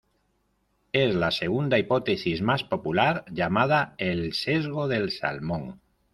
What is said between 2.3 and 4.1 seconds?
más popular, llamada